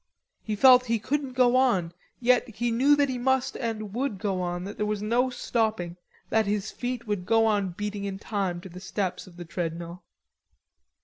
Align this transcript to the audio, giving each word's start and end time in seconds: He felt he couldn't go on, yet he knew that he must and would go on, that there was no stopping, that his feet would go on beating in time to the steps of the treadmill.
He 0.41 0.55
felt 0.55 0.87
he 0.87 0.97
couldn't 0.97 1.33
go 1.33 1.55
on, 1.55 1.93
yet 2.19 2.47
he 2.55 2.71
knew 2.71 2.95
that 2.95 3.07
he 3.07 3.19
must 3.19 3.55
and 3.57 3.93
would 3.93 4.17
go 4.17 4.41
on, 4.41 4.63
that 4.63 4.77
there 4.77 4.85
was 4.87 5.03
no 5.03 5.29
stopping, 5.29 5.95
that 6.31 6.47
his 6.47 6.71
feet 6.71 7.05
would 7.05 7.23
go 7.23 7.45
on 7.45 7.73
beating 7.73 8.05
in 8.05 8.17
time 8.17 8.61
to 8.61 8.69
the 8.69 8.79
steps 8.79 9.27
of 9.27 9.37
the 9.37 9.45
treadmill. 9.45 10.01